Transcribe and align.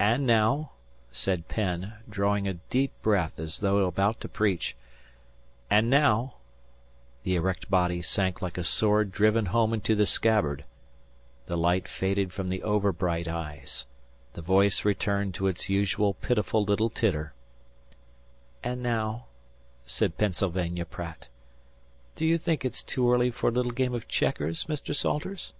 "And 0.00 0.26
now," 0.26 0.72
said 1.12 1.46
Penn, 1.46 1.92
drawing 2.10 2.48
a 2.48 2.54
deep 2.54 2.90
breath 3.00 3.38
as 3.38 3.60
though 3.60 3.86
about 3.86 4.20
to 4.22 4.28
preach. 4.28 4.74
"And 5.70 5.88
now" 5.88 6.38
the 7.22 7.36
erect 7.36 7.70
body 7.70 8.02
sank 8.02 8.42
like 8.42 8.58
a 8.58 8.64
sword 8.64 9.12
driven 9.12 9.46
home 9.46 9.72
into 9.72 9.94
the 9.94 10.04
scabbard; 10.04 10.64
the 11.46 11.56
light 11.56 11.86
faded 11.86 12.32
from 12.32 12.48
the 12.48 12.60
overbright 12.64 13.28
eyes; 13.28 13.86
the 14.32 14.42
voice 14.42 14.84
returned 14.84 15.32
to 15.34 15.46
its 15.46 15.68
usual 15.68 16.12
pitiful 16.14 16.64
little 16.64 16.90
titter 16.90 17.32
"and 18.64 18.82
now," 18.82 19.26
said 19.86 20.18
Pennsylvania 20.18 20.84
Pratt, 20.84 21.28
"do 22.16 22.26
you 22.26 22.36
think 22.36 22.64
it's 22.64 22.82
too 22.82 23.08
early 23.12 23.30
for 23.30 23.50
a 23.50 23.52
little 23.52 23.70
game 23.70 23.94
of 23.94 24.08
checkers, 24.08 24.64
Mr. 24.64 24.92
Salters?" 24.92 25.52